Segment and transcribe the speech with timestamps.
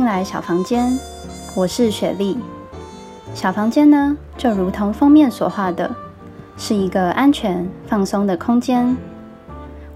[0.00, 0.98] 进来小房间，
[1.54, 2.38] 我是雪莉。
[3.34, 5.94] 小房间呢，就如同封面所画的，
[6.56, 8.96] 是一个安全、放松的空间。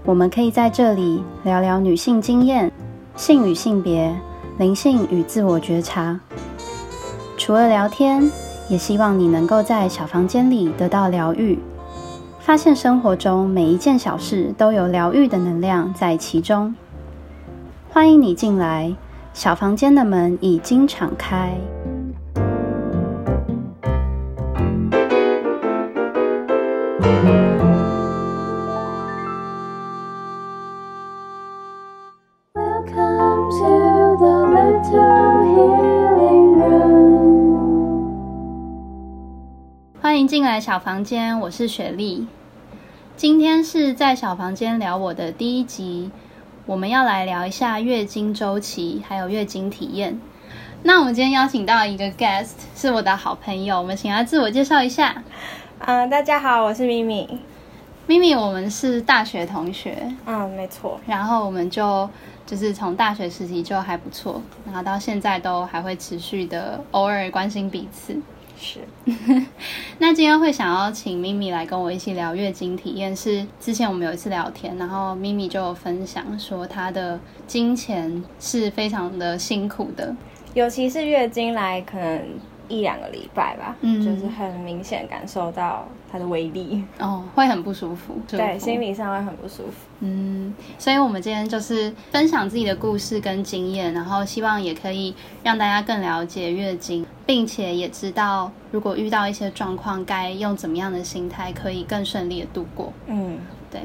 [0.03, 2.71] 我们可以在这里聊聊女性经验、
[3.15, 4.15] 性与性别、
[4.59, 6.19] 灵性与自我觉察。
[7.35, 8.31] 除了聊天，
[8.69, 11.57] 也希望你能够在小房间里得到疗愈，
[12.39, 16.75] 发现生活中每一件小事都有疗愈的能量在其中。
[17.89, 18.93] 欢迎你进来，
[19.35, 21.53] 小房间的门已经敞开。
[32.53, 38.05] Welcome to the little healing room。
[40.01, 42.25] 欢迎进来小房间，我是雪莉。
[43.17, 46.09] 今天是在小房间聊我的第一集，
[46.67, 50.19] 我们要来聊一下月经周期，还有月经体验。
[50.81, 55.23] 那我们今天邀请到一个 guest，是我的好朋友，我们请他自我介绍一下。
[55.77, 57.39] 嗯，大家好，我是咪咪。
[58.07, 60.99] 咪咪，我们是大学同学，嗯，没错。
[61.05, 62.09] 然后我们就
[62.47, 68.19] 就是从大学时期就还不错，然后到现在都还会持续的偶尔关心彼此。
[68.65, 68.79] 是。
[69.99, 80.15] 那今天会想要请咪咪来跟我一起聊月经体验，是之前我们有一次聊天，然后咪咪就有分享说她的金钱是非常的辛苦的，
[80.53, 82.21] 尤其是月经来可能。
[82.67, 89.73] 一两个礼拜吧，嗯就是很明显感受到它的威力，哦，会很不舒服， 对，舒服心理上会很不舒服。
[89.99, 102.93] 嗯，所以我们今天就是分享自己的故事跟经验，然后希望也可以让大家更了解月经，并且也知道如果遇到一些状况，该用怎么样的心态可以更顺利的度过。
[103.07, 103.39] 嗯，
[103.71, 103.81] 对。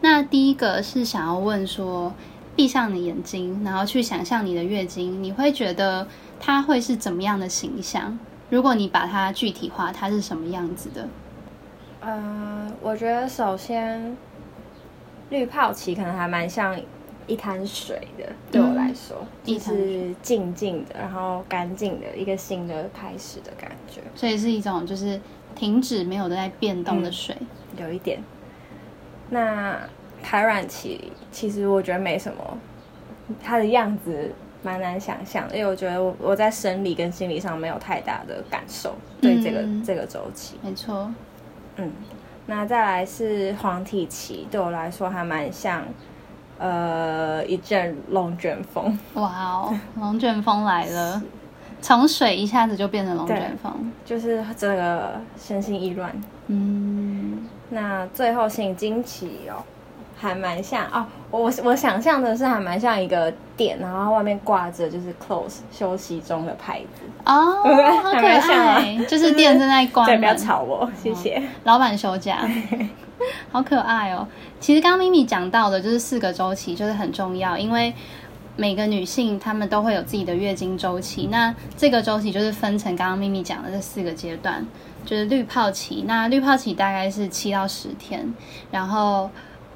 [0.00, 2.12] 那第一个是想要问说，
[2.54, 6.06] 闭上你眼睛，然后去想象你的月经，你会觉得
[6.40, 8.18] 它会是怎么样的形象？
[8.50, 11.08] 如果你把它具体化，它是什么样子的？
[12.00, 14.16] 呃，我觉得首先
[15.30, 16.76] 滤泡期可能还蛮像
[17.26, 25.20] 一滩水的，对我来说，就一滩水是静静的，然后干净的一个新的开始的感觉，所以是一种就是
[25.54, 27.36] 停止没有在变动的水。
[27.78, 28.20] 有一点。
[29.30, 29.78] 那
[30.22, 32.58] 排卵期其实我觉得没什么，
[33.42, 34.30] 它的样子
[34.62, 40.56] 蛮难想象的，因为我觉得我我在生理跟心理上没有太大的感受对这个、嗯这个周期。
[40.62, 41.10] 没错，
[41.76, 41.90] 嗯，
[42.46, 45.82] 那再来是黄体期，对我来说还蛮像
[46.62, 51.20] 呃一阵龙卷风，哇哦，龙卷风来了，
[51.80, 53.92] 从水一下子就变成龙卷风。
[54.04, 56.12] 就是这个身心意乱。
[56.46, 59.64] 嗯，那最后性惊奇哦，
[60.16, 67.02] 还蛮像哦，我我想象的是还蛮像一个店，然后外面挂着就是 close 休息中的牌子。
[67.24, 67.62] 哦，
[68.04, 71.42] 好可爱，就是店正在关 对，不要，吵我，谢谢。
[71.64, 72.38] 老板休假，
[73.50, 74.26] 好可爱哦。
[74.60, 77.92] 其实刚刚咪咪讲到的就是四个周期，就是很重要，因为
[78.56, 81.28] 每个女性她们都会有自己的月经周期。
[81.30, 84.66] 那这个周期就是分成刚刚咪咪讲的这四个阶段，
[85.04, 86.04] 就是滤泡期。
[86.06, 88.34] 那滤泡期大概是七到十天，
[88.70, 89.30] 然后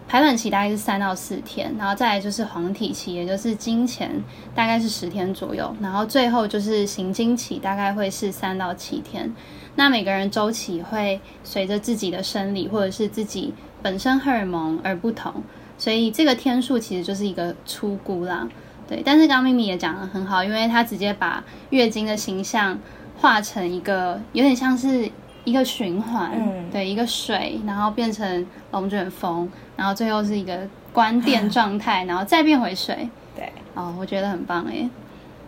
[0.09, 4.23] 排卵期大概是三到四天，然后再来就是黄体期，也就是经前
[4.55, 9.35] 大概是十天左右，然后最后就是行经期，大概会是三到七天。
[9.77, 15.33] 那每个人周期会随着自己的生理或者是自己本身荷尔蒙而不同，
[15.79, 18.49] 所以这个天数其实就是一个粗估啦。
[18.89, 22.79] 对，但是刚刚咪咪也讲的很好，因为她直接把月经的形象
[23.19, 25.11] 画成一个有点像是
[25.45, 30.61] 一个循环，嗯对，一个水，然后变成龙卷风，然后最后是一个
[30.93, 33.09] 关电状态，然后再变回水。
[33.35, 34.89] 对，哦，我觉得很棒诶。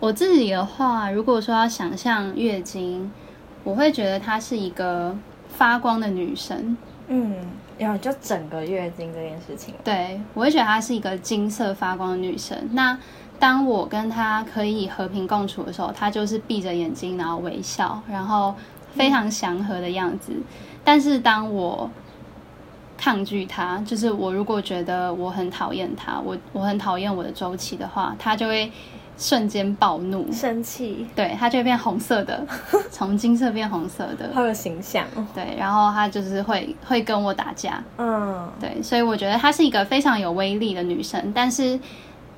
[0.01, 3.11] 我自己的话，如果说要想象月经，
[3.69, 5.15] 我会觉得她是一个
[5.47, 6.75] 发光的女神。
[7.09, 7.37] 嗯，
[7.77, 12.67] 然后就整个月经这件事情，对我会觉得她是一个金色发光的女神。
[12.73, 12.99] 那
[13.39, 18.55] 当我跟她可以和平共处的时候，她就是闭着眼睛，然后微笑，然后
[18.95, 20.33] 非常祥和的样子。
[20.83, 21.91] 但是当我
[22.97, 28.73] 抗拒她，就是我如果觉得我很讨厌她，我我很讨厌我的周期的话，她就会
[29.19, 32.47] 瞬间暴怒，生气，对，它就会变红色的，
[32.93, 35.27] 从金色变红色的，好有形象哦。
[35.35, 41.79] 对，然后它就是会会跟我打架，嗯，对，所以我觉得她是一个非常有威力的女生，但是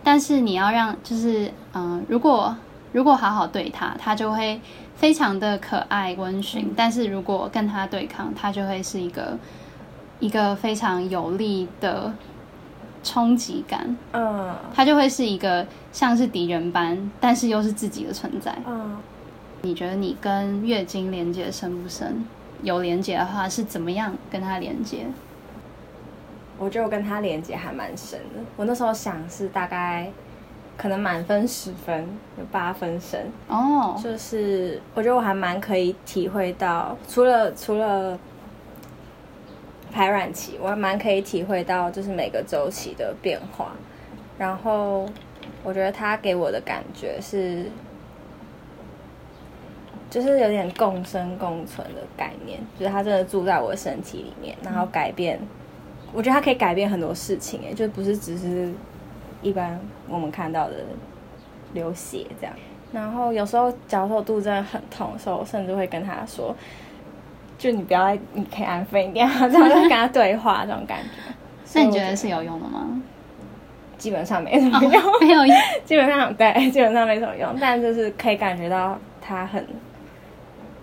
[0.02, 2.56] 但是你要让就是嗯、呃如果
[2.92, 4.58] 如果好好对她，她就会
[4.96, 9.36] 非常的可爱温驯，但是如果跟她对抗，她就会是一个
[10.18, 12.12] 一个非常有力的
[13.02, 18.56] 冲击感，嗯它就会是一个像是敌人般，但是又是自己的存在。
[18.66, 18.96] 嗯，
[19.62, 22.24] 你觉得你跟月经连接深不深？
[22.62, 25.06] 有连接的话，是怎么样跟它连接？
[26.58, 28.40] 我觉得我跟他连接还蛮深的。
[28.54, 30.12] 我那时候想是大概
[30.76, 32.06] 可能满分十分
[32.38, 38.18] 有八分深，哦，就是我觉得我还蛮可以体会到，除了除了
[39.92, 43.72] 排卵期，我还蛮可以体会到就是每个周期的变化。
[44.38, 45.06] 然后
[45.62, 47.66] 我觉得他给我的感觉是，
[50.08, 55.38] 就是有点共生共存的概念，就是他真的住在我身体里面，然后改变。
[56.12, 58.72] 我觉得它可以改变很多事情，哎，就不是只是
[59.42, 59.78] 一般
[60.08, 60.78] 我们看到的
[61.72, 62.52] 流血这样。
[62.90, 66.52] 然后有时候，脚手肚真的很痛的时候，我甚至会跟他说
[67.60, 71.32] ：“就你不要，你可以安分一点。”这样就跟他对话，这种感觉。
[71.74, 73.00] 那你觉得是有用的吗？
[73.98, 75.56] 基本上没什么用，没有用。
[75.84, 79.66] 基本上对，基本上没什么用，但就是可以感觉到他很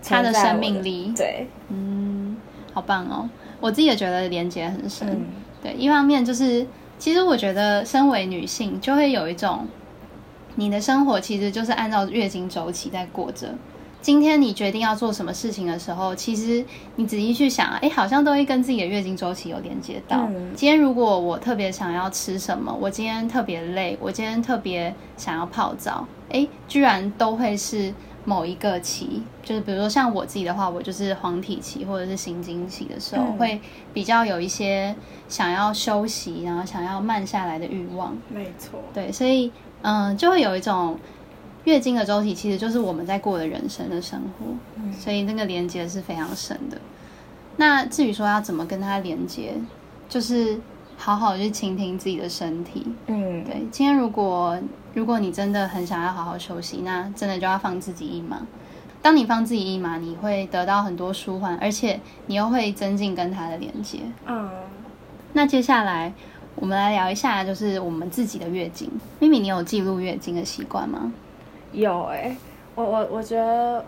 [0.04, 1.12] 他的生命力。
[1.16, 2.36] 对，嗯，
[2.72, 3.28] 好棒哦。
[3.60, 5.26] 我自己也觉得连接很深，嗯
[5.60, 6.64] 对，一方面就是，
[6.96, 9.66] 其实我觉得身为女性，就会有一种，
[10.54, 13.52] 你的生活其实就是按照月经周期在过着。
[14.00, 16.64] 今天你决定要做什么事情的时候，其实
[16.96, 20.26] 你仔细去想，哎，好像都会跟自己的月经周期有连接到。
[20.28, 27.92] 嗯今天如果我特别想要吃什么，我今天特别累，我今天特别想要泡澡，哎，居然都会是
[28.24, 33.60] 某一个期，就是比如说像我自己的话，我就是黄体期或者是行经期的时候，嗯会
[33.92, 34.94] 比较有一些
[35.28, 38.16] 想要休息，然后想要慢下来的欲望。
[38.28, 39.50] 没错，对，所以
[39.82, 40.98] 嗯，就会有一种
[41.64, 44.46] 月经的周期，其实就是我们在过的人生的生活，
[44.76, 46.78] 嗯所以那个连接是非常深的。
[47.56, 49.54] 那至于说要怎么跟它连接，
[50.08, 50.58] 就是
[50.96, 52.86] 好好去倾听自己的身体。
[53.06, 54.58] 嗯，对，今天如果
[54.94, 58.40] 如果你真的很想要好好休息，那真的就要放自己一马。
[59.02, 63.98] 当你放自己一马，你会得到很多舒缓，而且你又会增进跟它的连接。
[64.26, 64.48] 嗯，
[65.32, 66.12] 那接下来
[66.56, 68.90] 我们来聊一下，就是我们自己的月经。
[69.20, 71.12] 咪咪，你有记录月经的习惯吗？
[71.72, 72.36] 有哎、
[72.74, 73.84] 我我我觉得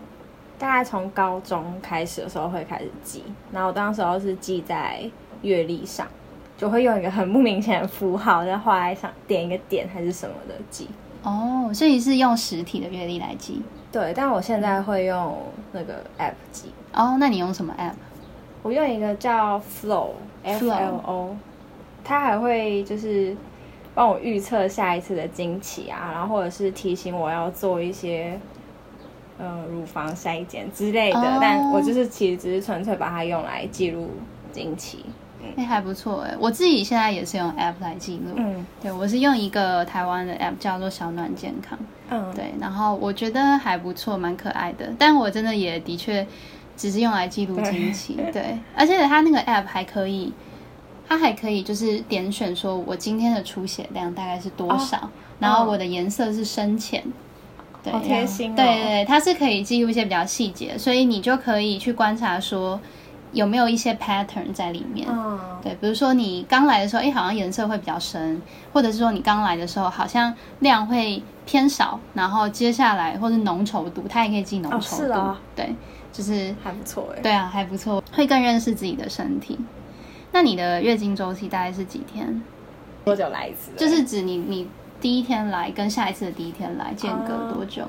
[0.59, 5.01] 大概从高中开始的时候会开始记，然后我当时候是记在
[5.41, 6.07] 阅历上，
[6.57, 10.87] 就会用一个很不明显的符号在画在上，点一个点还是什么的记。
[11.23, 13.61] 哦，所以是用实体的阅历来记。
[13.91, 15.37] 对，但我现在会用
[15.71, 17.93] 那个 app 记，哦，那你用什么 app？
[18.63, 20.11] 我用一个叫 Flow
[20.43, 21.35] F L O，
[22.03, 23.35] 它还会就是
[23.93, 28.39] 帮我预测下一次的经期啊，然后或者是提醒我要做一些
[29.37, 31.19] 呃乳房筛检之类的。
[31.19, 34.09] 哦但我就是其实只是纯粹把它用来记录
[34.51, 35.05] 经期。
[35.57, 38.33] 哎、还不错哎，我自己现在也是用 app 来记录。
[38.35, 41.77] 嗯对，我是用一个台湾的 app 叫做小暖健康。
[42.11, 44.93] 嗯，对，然后我觉得还不错，蛮可爱的。
[44.99, 46.25] 但我真的也的确
[46.77, 48.55] 只是用来记录经期， 对。
[48.77, 50.31] 而且它那个 app 还可以，
[51.11, 55.09] 它还可以就是点选说我今天的出血量大概是多少，
[55.39, 57.03] 然后我的颜色是深浅。
[57.83, 62.79] 对，好贴心哦对对对，它是可以记录一些比较细节，所以你就可以去观察说
[63.33, 65.05] 有没有一些 pattern 在里面。
[65.11, 68.41] 嗯，对，比如说你刚来的时候，哎，好像颜色会比较深，
[68.71, 74.95] 或者是说你刚来的时候好像量会偏少，然后接下来或是浓稠度，它也可以记浓哦稠度。
[74.95, 75.75] 是啊对，
[76.13, 77.19] 就是还不错哎。
[77.21, 79.59] 对啊，还不错，会更认识自己的身体。
[80.31, 82.41] 那你的月经周期大概是几天？
[83.03, 83.71] 多久来一次？
[83.75, 84.67] 就是指你你
[84.99, 87.83] 第一天来跟下一次的第一天来间隔哦多久？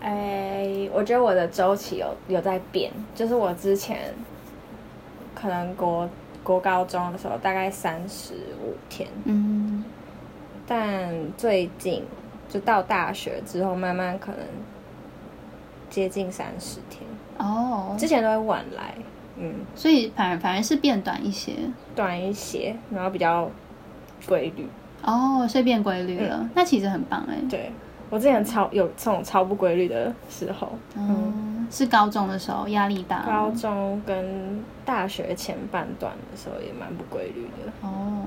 [0.00, 4.14] 哎，我觉得我的周期有有在变，就是我之前
[5.34, 6.08] 可能国
[6.42, 9.84] 国高中的时候大概三十五天，嗯，
[10.66, 12.02] 但最近
[12.48, 14.40] 就到大学之后，慢慢可能
[15.90, 17.02] 接近三十天，
[17.36, 18.94] 哦，之前都会晚来，
[19.40, 21.52] 嗯，所以反而反而是变短一些。
[21.96, 23.50] 短一些，然后比较
[24.26, 24.68] 规律。
[25.02, 27.36] 哦，所以变规律了，那其实很棒哎。
[27.48, 27.72] 对
[28.10, 33.22] 我之前超有这种超不规律的时候，嗯，是高中的时候压力大。
[33.22, 37.72] 高中跟大学前半段的时候也蛮不规律的。
[37.80, 38.24] 哦，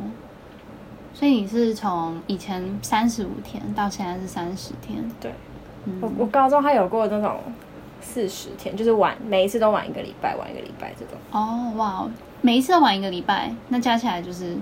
[1.14, 5.04] 所以你是从以前三十五天到现在是三十天。
[5.22, 5.32] 对，
[5.86, 7.38] 嗯，我我高中还有过那种
[8.04, 11.16] 四十天，就是晚每一次都晚一个礼拜，晚一个礼拜这种。
[11.32, 14.56] 哦哇哦，每一次都晚一个礼拜，那加起来就是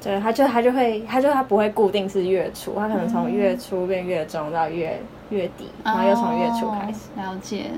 [0.00, 7.70] 对，他就他就会，他就他不会固定是月初，他可能从月初变月中到月月底，然后又从月初开始，哦了解。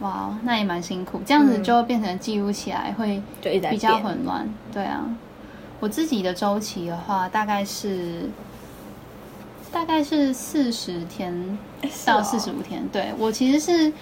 [0.00, 3.96] 哇哦，那也蛮辛苦，这样子嗯就变成记录起来会比较。
[3.98, 4.48] 混乱。
[4.72, 5.06] 对啊，
[5.78, 8.28] 我自己的周期的话，大概是
[9.70, 11.56] 大概是四十天
[12.06, 12.86] 到四十五天。
[12.92, 13.92] 对我其实是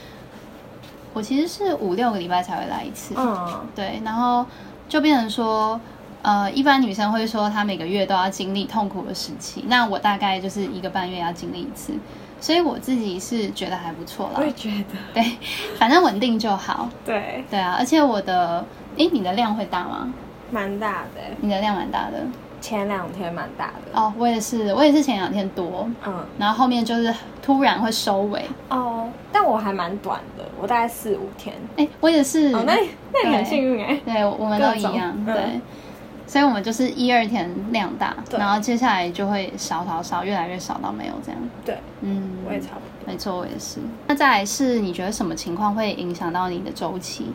[1.13, 3.15] 我其实是五六个礼拜才会来一次。
[3.17, 4.47] 嗯，对，然后
[4.89, 5.81] 就变成说，
[6.23, 11.93] 呃，一般女生会说她每个月都要经历痛苦的时期，那我大概就是一个半月要经历一次，
[12.41, 14.45] 所以我自己是觉得还不错啦我。
[14.45, 15.37] 也觉得，对，
[15.79, 16.89] 反正稳定就好。
[17.05, 18.65] 对，对啊，而且我的，
[18.97, 20.13] 诶，你的量会大吗？
[20.51, 22.27] 蛮大的欸，你的量蛮大的。
[22.63, 24.01] 前两天蛮大的。
[24.01, 28.47] 哦，我也是，我也是前两天多，嗯，然后后面就是突然会收尾。
[28.71, 31.55] 哦，但我还蛮短的，我大概四五天。
[31.77, 32.55] 哎，我也是。
[32.55, 32.75] 哦，那
[33.13, 34.01] 那你很幸运哎。
[34.07, 35.61] 对，我们都一样，嗯对。
[36.25, 41.39] 所以我们就是一二天量大，然后接下来就会少少少，越来越少到没有这样。
[41.63, 43.13] 对，嗯，我也差不多。
[43.13, 43.81] 没错，我也是。
[44.07, 47.33] 那再来是，你觉得什么情况会影响到你的周期？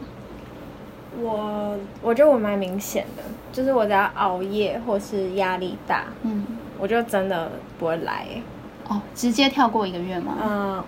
[1.19, 6.45] 我我觉得我蛮明显的，就是我只要熬夜或是压力大，嗯，
[6.77, 8.41] 我就真的不会来欸。
[8.89, 10.37] 哦，直接跳过一个月吗？
[10.41, 10.83] 嗯，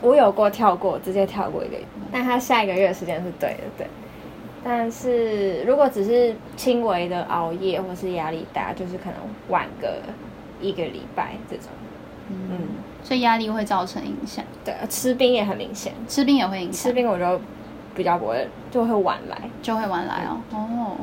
[0.00, 3.86] 我有过跳过，直接跳过一个月，但他下一个月的时间是对的，对。
[4.62, 9.14] 但是如果只是轻微的熬夜或是压力大，就是可能
[9.48, 9.96] 晚个
[10.60, 11.66] 一个礼拜这种。
[12.28, 12.58] 嗯，
[13.02, 17.40] 所以压力会造成影响，对，吃冰也很明显，吃冰也会影响吃，冰我就
[17.94, 19.36] 比较不会，就会晚来。
[19.62, 20.40] 就会晚来哦。
[20.52, 20.96] 哦，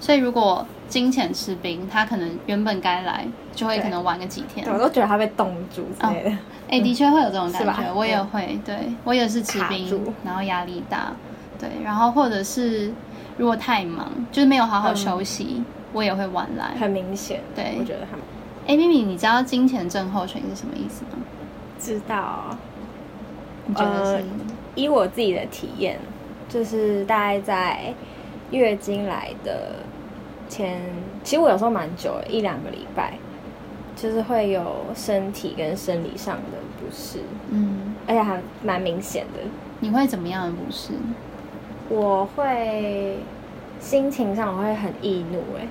[0.00, 4.72] 所以如果金钱吃冰，他可能原本该来，就会可能晚个几天对，。
[4.72, 6.38] 我都觉得他被冻住之类的。
[6.70, 11.12] 哎、的确会有这种感觉， 我也嗯会，对我也是吃卡冰，然后压力大，
[11.58, 12.92] 对，然后或者是
[13.36, 16.76] 如果太忙，就是没有好好嗯休息，我也会晚来。
[16.78, 18.24] 很明显，对我觉得他们
[18.66, 21.18] 哎，咪咪，你知道金钱症候群是什么意思吗？
[21.80, 22.56] 知道。
[23.66, 24.22] 你觉得是？
[24.22, 24.22] 呃
[24.76, 25.98] 以我自己的体验，
[26.50, 27.94] 就是大概在
[28.50, 29.76] 月经来的
[30.48, 30.78] 前，
[31.24, 33.14] 其实我有时候蛮久的，一两个礼拜，
[33.96, 39.40] 就是会有身体跟生理上的不适，嗯，而且还蛮明显的。
[39.78, 40.92] 你会怎么样的不适？
[41.88, 43.16] 我会
[43.78, 45.66] 心情上我会很易怒、哎，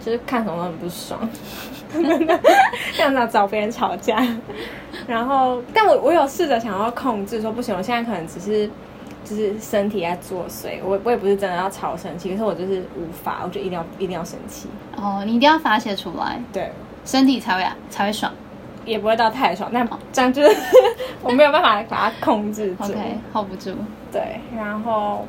[0.00, 1.28] 就是看什么都很不爽，
[2.94, 4.26] 像找找别人吵架，
[5.06, 8.68] 然后，但我我有试着想要控制，说不行，我现在可能只是
[9.24, 16.72] 就是身体在作祟，我我也不是真的要超生气，可是我就是无法，我就一定要一定要生气，哦，你一定要发泄出来，对，
[17.04, 18.32] 身体才会才会爽。
[18.84, 20.56] 也不会到太爽，但这样就是
[21.22, 23.72] 我没有办法把它控制住 OK，hold 不住。
[24.10, 25.24] 对，然后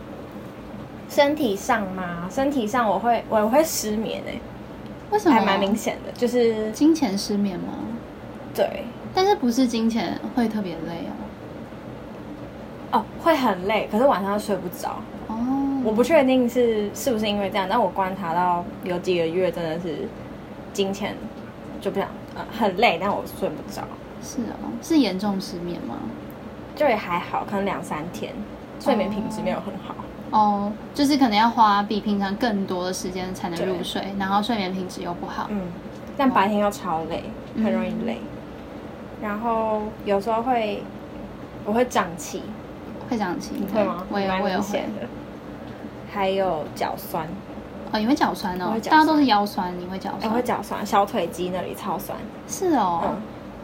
[1.08, 4.40] 身体上嘛，身体上我会我会失眠哎、
[5.12, 5.36] 为什么？
[5.36, 7.74] 还蛮明显的，就是金钱失眠吗？
[8.56, 11.14] 对但是不是金钱会特别累哦？
[12.94, 14.96] 哦，会很累，可是晚上睡不着。
[15.28, 15.36] 哦，
[15.84, 20.08] 我不确定是是不是因为这样，但我观察到有几个月真的是
[20.72, 21.16] 金钱
[21.82, 23.82] 就不想呃很累，但我睡不着，
[24.24, 25.96] 是哦，是严重失眠吗？
[26.76, 28.34] 就也还好，可能两三天，
[28.80, 29.96] 睡眠品质没有很好。
[30.32, 35.48] 哦，就是可能要花比平常更多的时间才能入睡，然后睡眠品质又不好。
[35.50, 35.62] 嗯，
[36.18, 37.24] 但白天又超累，
[37.56, 38.20] 很容易累。
[39.22, 40.84] 然后有时候会
[41.66, 42.42] 我会胀气，
[43.10, 44.06] 会长气，你会吗？
[44.10, 44.80] 我也我有会。
[44.80, 45.08] 的。
[46.14, 47.26] 还有脚酸，
[47.92, 50.32] 哦，你会脚酸哦大家都是腰酸，你会脚我酸？
[50.32, 52.16] 会脚酸，小腿肌那里超酸。
[52.48, 53.16] 是哦，嗯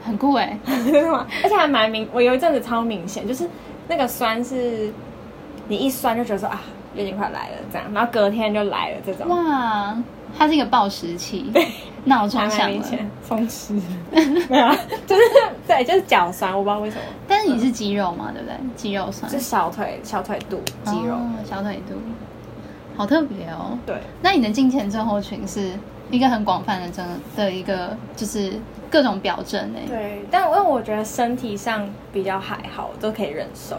[0.03, 0.57] 很酷哎。
[0.65, 1.27] 真的吗？
[1.43, 3.47] 而且还蛮明，我有一阵子超明显，就是
[3.87, 4.91] 那个酸是，
[5.69, 6.61] 你一酸就觉得说啊，
[6.95, 9.95] 月经快来了这样，然后隔天就来了这种，哇，
[10.37, 11.49] 它是一个报时器，
[12.03, 12.73] 闹钟还蛮响了。
[12.73, 13.73] 明显，风湿，
[14.49, 14.75] 没有啊，
[15.07, 15.21] 就是
[15.65, 18.55] 对，就是脚酸，我不知道为什么，但是你是肌肉嘛，对不对？
[18.75, 21.95] 肌肉酸是，小腿小腿肚肌肉，哦小腿肚，
[22.97, 23.77] 好特别哦。
[23.85, 25.71] 对，那你的金前症候群是
[26.09, 28.53] 一个很广泛的症的一个，就是
[28.89, 29.87] 各种表征哎。
[29.87, 33.77] 对，但因为我觉得身体上比较还好，都可以忍受，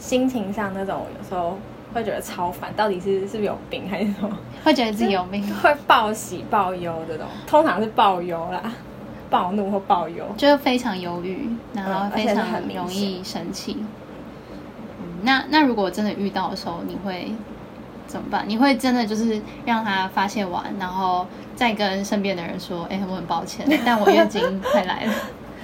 [0.00, 1.56] 心情上那种有时候
[1.94, 4.30] 会觉得超烦，到底是是不是有病还是什么？
[4.64, 8.72] 会觉得自己有病， 会报喜报忧这种，通常是报忧啦，
[9.28, 10.24] 暴怒或报忧。
[10.36, 13.84] 就是非常忧郁，然后非常很容易生气。
[15.00, 17.32] 嗯，那那如果真的遇到的时候，你会
[18.06, 18.44] 怎么办？
[18.48, 25.12] 你会真的就是让他发泄完，然后再跟身边的人说：“哎、我很抱歉，但我月经快来了。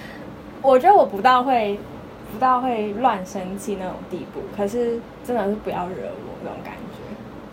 [0.62, 1.78] 我觉得我不到会
[2.32, 6.80] 不到会乱生气那种地步，可是真的是不要惹我那种感觉。”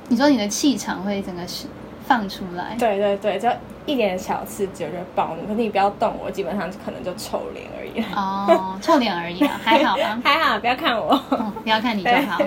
[0.09, 1.67] 你说你的气场会整个是
[2.05, 3.49] 放出来，对对对，就
[3.85, 8.03] 一点小刺激我就会暴怒，可是你不要动我，基本上可能就臭脸而已。
[8.13, 10.21] 哦，臭脸而已啊， 还好啊。
[10.23, 11.19] 还好，不要看我。
[11.31, 12.37] 嗯，不要看你就好。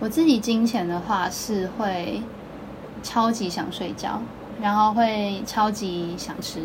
[0.00, 2.22] 我自己金钱的话是会，
[3.02, 4.20] 超级想睡觉，
[4.60, 6.60] 然后会超级想吃，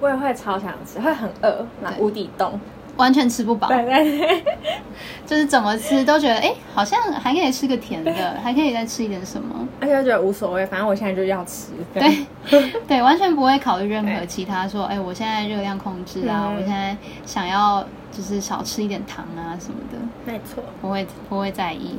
[0.00, 2.60] 我也会超想吃，会很饿，那对无底洞。
[2.96, 4.44] 完全吃不饱，对对对，
[5.26, 9.66] 就是怎么吃都觉得哎、好像还可以吃个甜的，还可以再吃一点什么。
[9.80, 11.68] 而且就觉得无所谓，反正我现在就要吃。
[11.94, 12.26] 对
[12.86, 17.82] 对，完全不会考虑任何其他说，哎、我现在热量控制啊，嗯我现在想要
[18.12, 19.98] 就是少吃一点糖啊什么的，
[20.30, 20.62] 没错。
[20.80, 21.98] 不会不会在意，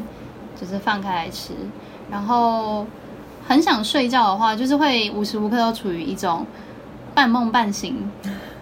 [0.60, 1.54] 就是放开来吃。
[2.12, 2.86] 然后
[3.48, 6.46] 很想睡觉的话，就是会无时无刻都处于一种
[7.16, 7.96] 半梦半醒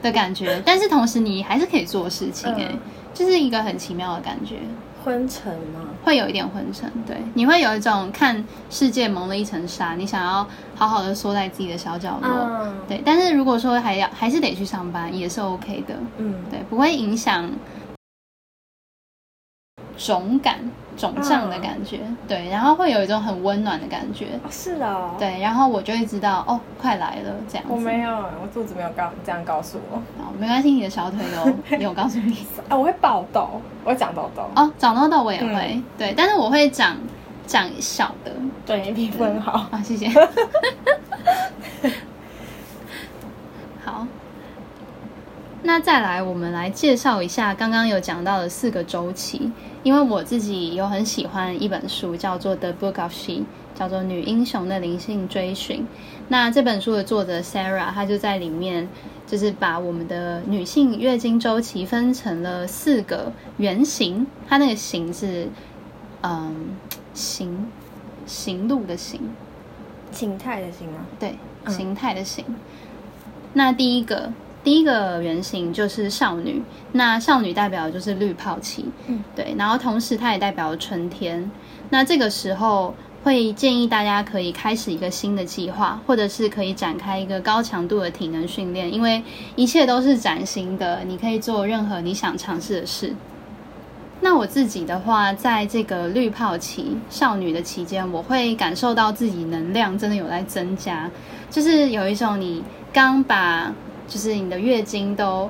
[0.02, 2.80] 的感觉，但是同时你还是可以做事情、哎、嗯
[3.14, 4.56] 就是一个很奇妙的感觉。
[5.02, 5.80] 昏沉吗？
[6.04, 13.02] 会有一点昏沉，对，你会有一种看世界蒙了一层纱，你想要好好的缩在自己的小角落，嗯，对。
[13.06, 17.50] 但是如果说还要还是得去上班，也是 OK 的，嗯，对，不会影响
[20.00, 20.58] 肿感、
[20.96, 27.74] 肿胀的感觉，对，然后会有一种很温暖的感觉，哦是哦，，对，然后我就会知道哦，快来了这样子。
[27.74, 29.98] 我没有，我肚子没有告这样告诉我。
[30.18, 31.54] 好，没关系，你的小腿有
[31.90, 32.46] 有告诉你。
[32.70, 34.44] 啊，我会爆痘，我会长痘痘。
[34.56, 36.96] 哦，长痘痘我也会，嗯对，但是我会长
[37.46, 38.32] 长小的，
[38.66, 39.68] 对，你皮肤很好。
[39.72, 40.10] 啊，谢谢。
[43.84, 44.06] 好，
[45.70, 49.52] 那再来，我们来介绍一下刚刚有讲到的四个周期。
[49.84, 53.34] 因为我自己有很喜欢一本书，叫做《The Book of She》，
[53.76, 55.82] 叫做《女英雄的灵性追寻》。
[56.28, 58.90] 那这本书的作者 Sarah，她就在里面
[59.28, 64.26] 就是把我们的女性月经周期分成了四个原型。
[64.48, 65.50] 它那个型是
[66.24, 66.70] 嗯
[67.14, 67.68] 行
[68.26, 69.22] 行路的行，
[70.12, 71.06] 形态的形吗？
[71.20, 71.36] 对，
[71.66, 72.44] 嗯形态的形。
[73.54, 74.32] 那第一个
[74.70, 76.62] 第一个原型就是少女，
[76.92, 81.50] 那少女代表就是绿泡期，嗯，对，然后同时它也代表春天。
[81.90, 89.24] 那这个时候会建议大家可以开始一个新的计划，或者是可以展开一个高强度的体能训练，因为
[89.56, 93.12] 一切都是崭新的，你可以做任何你想尝试的事。
[94.22, 101.10] 那我自己的话，在这个绿泡期少女的期间，我会感受到自己能量真的有在增加，
[101.50, 102.64] 就是有一种你
[102.94, 103.74] 刚把
[104.10, 105.50] 就是你的月经都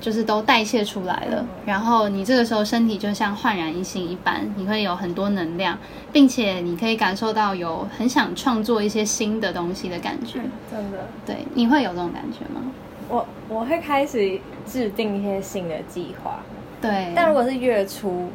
[0.00, 5.76] 就是都代谢出来了，然后你这个时候身体就像焕然一新一般，你会有很多能量，
[6.12, 10.40] 并且你可以感受到有很想创作一些新的东西的感觉。
[10.70, 12.62] 真的，对，你会有这种感觉吗？
[13.08, 16.42] 我我会开始制定一些新的计划，
[16.80, 18.28] 对，但如果是月初，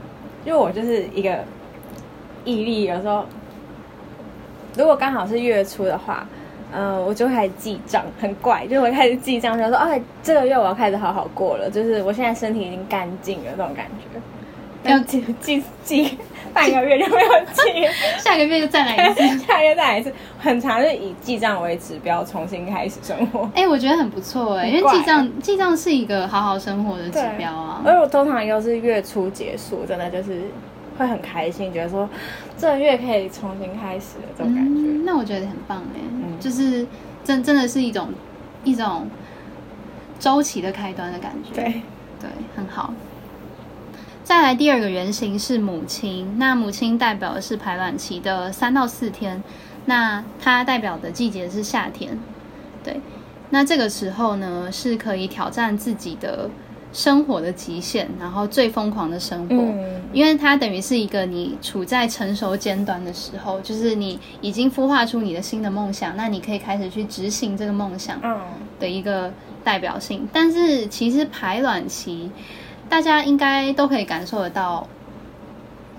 [0.43, 1.45] 因为我就是一个
[2.43, 3.23] 毅力，有时候
[4.75, 6.27] 如果刚好是月初的话，
[6.73, 14.19] 呃，我就会开始记账，很怪，就是我会开始记账，就说，哎，这个月我要开始好好过了，就是我现在身体已经干净了，这种感觉。
[14.83, 16.17] 要要记记记
[16.53, 17.87] 半个月就没有记，
[18.19, 19.21] 下个月就再来一次。
[19.47, 23.49] 下个月再来一次，很长，就以记账为指标，重新开始生活。
[23.55, 27.81] 哎、我觉得很不错哎，因为记账记账是一个好好生活的指标啊。
[27.85, 30.41] 而我通常又是月初结束，真的就是
[30.97, 32.09] 会很开心，觉得说
[32.57, 34.81] 这个月可以重新开始的这种感觉。
[34.81, 36.85] 嗯，那我觉得很棒哎，嗯就是
[37.23, 38.11] 真真的是一种
[38.63, 39.07] 一种
[40.19, 41.53] 周期的开端的感觉。
[41.53, 41.81] 对，
[42.19, 42.93] 对，很好。
[44.23, 49.43] 再来第二个原型是母亲，那母亲代表的是排卵期的三到四天，
[49.85, 52.17] 那它代表的季节是夏天。
[52.81, 53.01] 对，
[53.49, 56.49] 那这个时候呢是可以挑战自己的
[56.93, 59.55] 生活的极限，然后最疯狂的生活。
[59.55, 68.39] 嗯，因为它等于是一个你处在成熟尖端的时候，就是你已经孵化出你的新的梦想，那你可以开始去执行这个梦想嗯，
[68.79, 70.27] 的一个代表性。
[70.31, 72.31] 但是其实排卵期，
[72.87, 74.87] 大家应该都可以感受得到，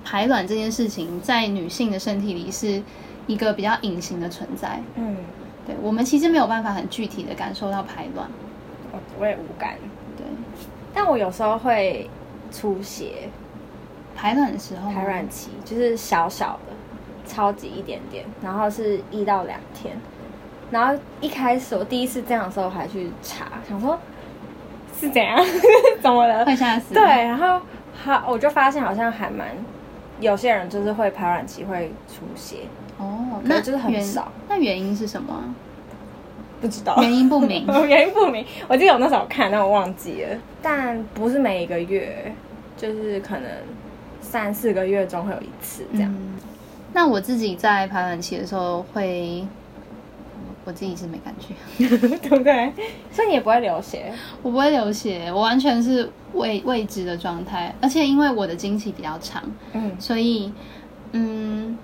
[0.05, 2.81] 排卵这件事情在女性的身体里是
[3.27, 4.81] 一个比较隐形的存在。
[4.95, 5.17] 嗯，
[5.67, 8.29] 对我们其实没有办法很具体的感受到排卵。
[8.93, 9.89] 我我也无感，对，
[10.95, 12.09] 但我有时候会
[12.53, 13.29] 出血，
[14.15, 16.73] 排卵的时候，排卵期就是小小的，
[17.27, 19.97] 超级一点点，然后是一到两天。
[20.71, 23.99] 然后一开始我第一次这样的时候还去查，想说
[24.99, 25.39] 是怎样，
[26.01, 26.45] 怎么了？
[26.45, 26.95] 会吓死。
[26.95, 27.61] 对，，然后
[28.03, 29.49] 好，我就发现好像还蛮
[30.21, 32.61] 有些人就是会排卵期会出血，
[32.99, 34.33] 哦，那就是很原少。
[34.49, 35.45] 那原因是什么啊？
[36.61, 37.67] 不知道原因不明。
[37.87, 38.45] 原因不明。
[38.69, 40.39] 我记得我那时候看，但我忘记了。
[40.63, 42.35] 但不是每一个月，
[42.77, 43.51] 就是可能
[44.21, 46.11] 三四个月中会有一次这样。
[46.13, 46.35] 嗯
[46.97, 49.45] 那我自己在排卵期的时候会，
[50.65, 52.73] 我自己是没感觉， 对不对？
[53.11, 54.13] 所以你也不会流血。
[54.45, 60.53] 我不会流血，我完全是未未知的状态，而且因为我的经期比较长，嗯所以
[61.11, 61.77] 嗯，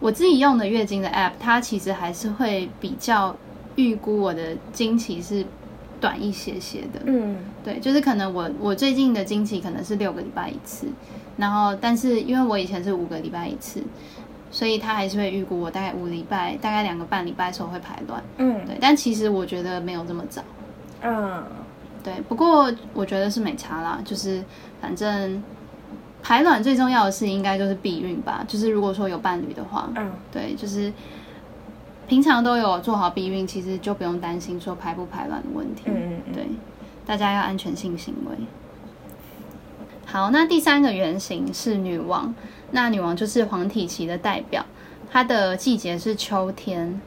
[0.00, 3.34] 我我自己用的月经的 app，它其实还是会比较
[3.76, 5.44] 预估我的经期是
[6.00, 7.00] 短一些些的。
[7.06, 10.86] 嗯对，就是可能我我最近的经期可能是六个礼拜一次，
[11.36, 13.82] 然后但是因为我以前是五个礼拜一次，
[14.50, 18.22] 所以他还是会预估我大概五礼拜，大概两个半礼拜的时候会排卵。
[18.38, 20.42] 嗯对，但其实我觉得没有这么早。
[21.02, 21.42] 嗯
[22.02, 24.42] 对，不过我觉得是没差啦，就是
[24.80, 25.42] 反正
[26.22, 30.92] 排卵最重要的事应该就是避孕吧，就是如果说有伴侣的话，嗯对，就是
[32.06, 35.82] 平常都有做好避孕，其实就不用担心说排不排卵的问题。
[35.86, 36.46] 嗯嗯嗯对，
[37.04, 38.36] 大家要安全性行为。
[40.04, 42.32] 好，那第三个原型是女王，
[42.70, 44.64] 那女王就是黄体期的代表，
[45.10, 47.00] 它的季节是秋天。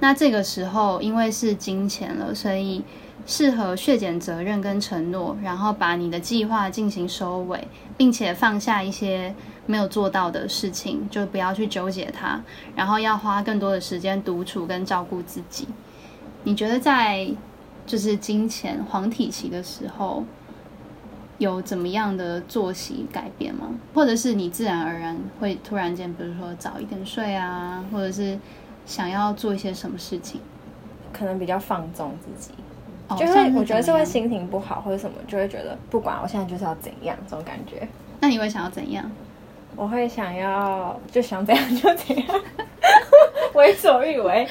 [0.00, 2.82] 那这个时候因为是金钱了，所以
[3.26, 9.34] 适合削减责任跟承诺，然后把你的计划进行收尾，并且放下一些
[9.66, 12.40] 没有做到的事情，就不要去纠结它，
[12.74, 15.68] 然后要花更多的时间独处跟照顾自己。
[16.44, 17.28] 你觉得在
[17.86, 20.24] 就是金钱黄体期的时候，
[21.38, 23.68] 有怎么样的作息改变吗？
[23.92, 28.38] 或者是你自然而然会突然间，比如说早一点睡啊，或者是
[28.86, 30.40] 想要做一些什么事情？
[31.12, 32.52] 可能比较放纵自己，
[33.08, 37.88] 哦就是会我觉得是会心情不好或者什么，就会觉得不管我现在就是要怎样这种感觉。
[38.20, 39.10] 那你会想要怎样？
[39.74, 42.26] 我会想要就想怎样就怎样，
[43.54, 44.46] 为所欲为。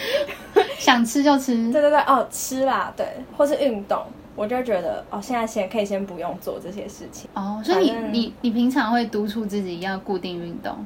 [0.77, 4.03] 想吃就吃，对对对，哦，吃啦，对，或是运动，
[4.35, 7.27] 我就觉得哦，现在先可以先不用做这些事情。
[7.33, 10.85] 哦，所以你你你平常会督促自己要固定运动，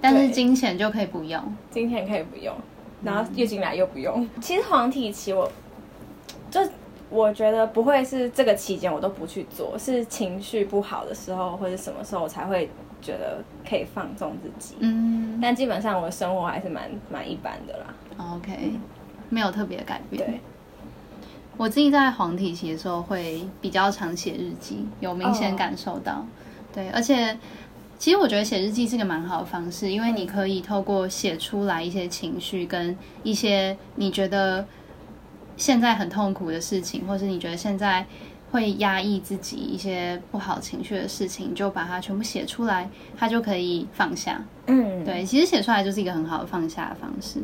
[0.00, 1.42] 但是金钱就可以不用。
[1.70, 2.54] 金钱可以不用，
[3.02, 4.26] 然后月经来又不用。
[4.40, 5.50] 其实黄体期我，
[6.50, 6.60] 就
[7.10, 12.70] 我觉得不会是这个期间我都不去做，是情绪不好的时候或者什么时候我才会
[13.04, 14.74] 觉得可以放纵自己。
[14.80, 17.94] 嗯但基本上我的生活还是蛮蛮一般的啦。
[18.34, 18.72] ，OK，
[19.28, 20.24] 没有特别的改变。
[20.26, 20.40] 对，
[21.56, 26.24] 我自己在黄体期的时候会比较常写日记，有明显哦感受到。
[26.72, 27.36] 对，而且
[27.98, 34.66] 其实我觉得写日记是个蛮好的方式，因为你可以透过写出来一些情绪跟一些你觉得
[35.56, 38.04] 现在很痛苦的事情，或是你觉得现在
[38.54, 42.88] 会压抑自己一些不好情绪的事情，就把它全部写出来，
[43.18, 44.40] 它就可以放下。
[44.68, 47.40] 嗯，对，其实写出来就是一个很好的放下的方式。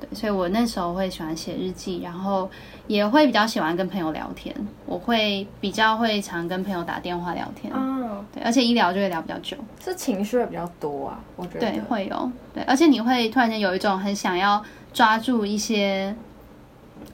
[0.00, 2.50] 对，所以我那时候会喜欢写日记，然后
[2.88, 4.52] 也会比较喜欢跟朋友聊天。
[4.84, 9.56] 我会比较会常跟朋友打电话聊天，哦，对，而且一聊就会聊比较久。
[9.80, 11.60] 是情绪会比较多啊，我觉得。
[11.60, 14.60] 对，会有对，而且你会突然间有一种很想要
[14.92, 16.12] 抓住一些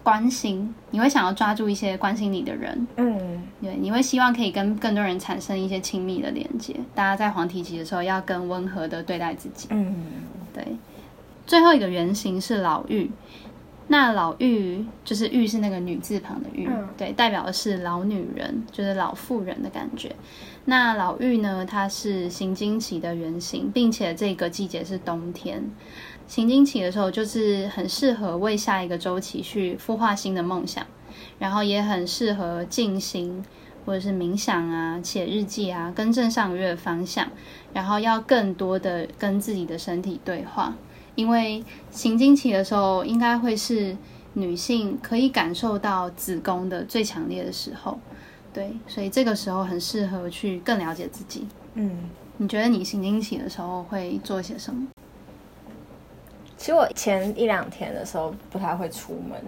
[0.03, 6.75] 关心，你会想要抓住一些关心你的人，嗯，对，你会希望可以跟更多人产生一些亲密的连接。
[6.95, 9.69] 大家在黄体期的时候要更温和的对待自己。
[9.71, 9.95] 嗯，
[10.53, 10.65] 对，
[11.47, 13.09] 最后一个原型是老妪。
[13.91, 20.15] 那老妪就是妪是那个女字旁的妪，嗯对，代表的是老女人，就是老妇人的感觉。
[20.67, 25.71] 那老妪呢，它是行经期的原型，并且这个季节是冬天。
[26.27, 30.87] 行经期的时候，就是很适合为下一个周期去孵化新的梦想，
[31.39, 33.43] 然后也很适合静心
[33.87, 37.27] 或者是冥想啊、写日记啊，更正上个月的方向，
[37.73, 40.75] 然后要更多的跟自己的身体对话。
[41.19, 43.97] 因为行经期的时候，应该会是
[44.35, 47.99] 女性可以感受到子宫的最强烈的时候，
[48.55, 51.49] 对，所以这个时候很适合去更了解自己。
[51.75, 54.87] 嗯，你觉得你行经期的时候会做些什么？
[56.57, 59.43] 其实我前一两天的时候不太会出门，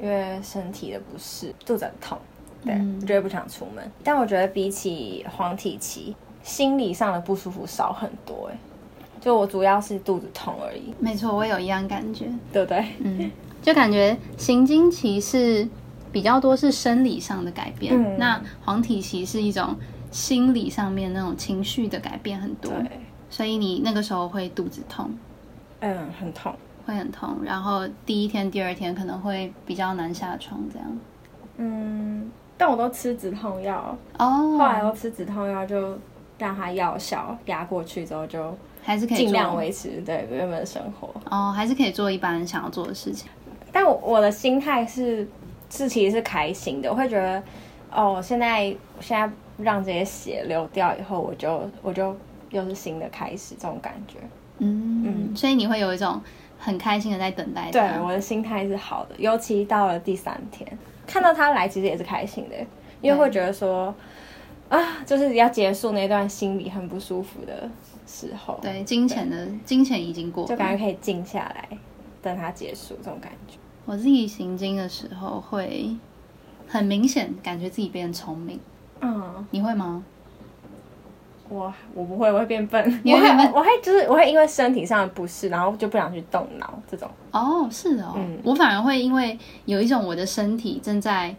[0.00, 2.18] 因为身体的不适，肚子很痛，
[2.64, 3.88] 对，嗯我就会不想出门。
[4.02, 8.58] 但我觉得比起黄体期，心理上的不舒服少很多，哎，
[9.20, 12.84] 就我主要是肚子痛而已，没错，我有一样感觉，对不对？
[13.00, 13.30] 嗯，
[13.62, 15.68] 就感觉行经期是
[16.10, 18.16] 比较多是生理上的改变，嗯。
[18.18, 19.76] 那黄体期是一种
[20.10, 22.72] 心理上面那种情绪的改变很多，
[23.28, 25.10] 所以你那个时候会肚子痛。
[25.80, 26.54] 嗯，很痛，
[26.86, 30.98] 会很痛，然后第一天、第二天可能会比较难下床，这样。
[31.58, 35.98] 嗯，但我都吃止痛药，哦，后来我吃止痛药就
[36.38, 38.56] 让它药效压过去之后，就
[38.90, 41.08] 还是可以尽量做维持对原本的生活。
[41.30, 43.30] 哦，还是可以做一般人想要做的事情。
[43.70, 45.28] 但我我的心态是
[45.70, 47.40] 是其实是开心的，我会觉得
[47.92, 48.64] 哦，现在
[49.00, 52.16] 现在让这些血流掉以后，我就我就
[52.50, 54.18] 又是新的开始，这种感觉。
[54.58, 56.20] 嗯嗯所以你会有一种
[56.58, 57.80] 很开心的在等待对。
[58.02, 60.68] 我的心态是好的，尤其到了第三天，
[61.06, 62.56] 看到他来，其实也是开心的，
[63.00, 63.94] 因为会觉得说
[64.68, 67.70] 啊，就是要结束那段心里很不舒服的
[68.10, 71.68] 时候，对，金钱的金钱已经过，就感觉可以静下来，
[72.20, 73.56] 等它结束这种感觉。
[73.86, 75.96] 我自己行经的时候会
[76.66, 78.58] 很明显感觉自己变聪明，
[79.00, 80.04] 嗯，你会吗？
[81.48, 82.84] 我我不会，我会变笨。
[83.02, 87.10] 你会变笨我会我会就是我会因为身体上的不适，然后就不想去动脑这种。
[87.32, 91.34] 哦，是哦，嗯我反而会因为有一种我的身体正在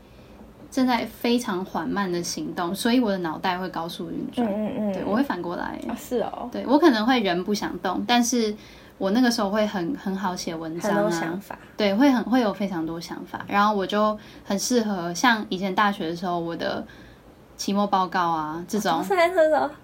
[0.72, 4.48] 正在非常缓慢的行动，所以我的脑袋会高速运转。
[4.48, 5.78] 嗯嗯对，我会反过来。
[5.88, 8.56] 啊是哦，对我可能会人不想动，但是
[8.98, 11.60] 我那个时候会很很好写文章很多想啊，法。
[11.76, 16.84] 对，会很会有非常多想法，然后我就很适合像以前大学的时候，我的
[17.58, 19.04] 期末报告啊这种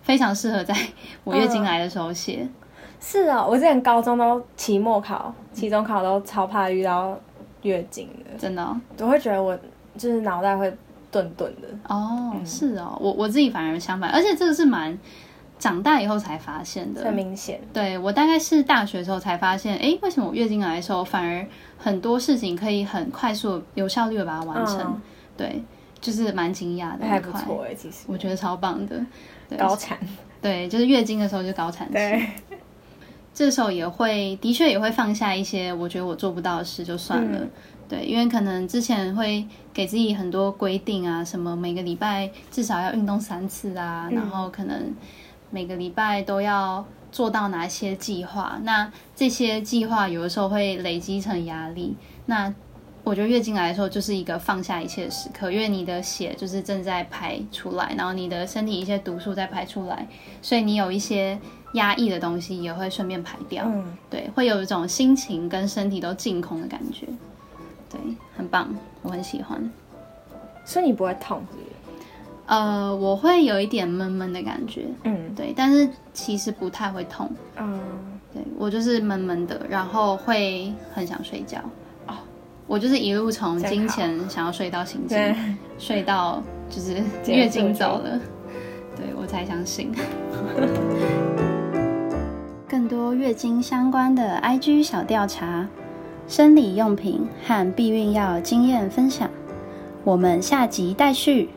[0.01, 0.73] 非常适合在
[1.25, 2.47] 我月经来的时候写。
[2.99, 7.15] 是哦，我之前高中都期末考、期中考都超怕遇到
[7.61, 9.57] 月经的，真的哦，我会觉得我
[9.97, 10.71] 就是脑袋会
[11.11, 11.67] 顿顿的。
[11.87, 14.97] 哦是哦，我我自己反而相反，而且这个是蛮
[15.59, 17.13] 长大以后才发现的很。
[17.13, 21.45] 明显，对我大概是大学的时候才发现，哎，为什么我月经来的时候反而
[21.77, 24.79] 很多事情可以很快速、有效率的把它完成？
[24.81, 25.01] 嗯
[25.35, 25.63] 对，
[26.01, 28.99] 就是蛮惊讶的，还不错哎，其实我觉得超棒的。
[29.49, 29.97] 对高产，
[30.41, 32.27] 对，就是月经的时候就高产期，对，
[33.33, 37.39] 这时候也会的确也会放下一些我觉得我做不到的事就算了。
[37.39, 37.49] 嗯
[37.89, 44.93] 对，因为可能之前会给自己很多规定啊，什么每个礼拜至少要运动三次啊，嗯然后可能
[45.49, 48.59] 每个礼拜都要做到哪些计划。
[48.63, 51.95] 那这些计划有的时候会累积成压力。
[52.25, 52.53] 那
[53.05, 60.05] 我觉得月经来的时候就是一个放下一切的时刻，因为你的血就是正在排出来，然后你的身体一些毒素在排出来，
[60.41, 61.39] 所以你有一些
[61.75, 63.63] 压抑的东西也会顺便排掉。
[63.65, 67.07] 嗯，对，会有一种心情跟身体都净空的感觉。
[67.89, 67.99] 对，
[68.35, 69.69] 很棒，我很喜欢。
[70.65, 71.67] 所以你不会痛是不是？
[72.47, 77.29] 呃，我会有一点闷闷的感觉，嗯对，但是其实不太会痛。
[77.57, 77.79] 嗯，
[78.33, 81.59] 对我就是闷闷的，然后会很想睡觉。
[82.07, 82.15] 哦，
[82.65, 85.35] 我就是一路从真金好钱想要睡到行经对，，
[85.77, 88.19] 睡到就是月经走了，
[88.95, 89.91] 对我才相信。
[92.67, 95.67] 更多月经相关的 IG 小调查、
[96.27, 99.29] 生理用品和避孕药经验分享，
[100.03, 101.49] 我们下集待续。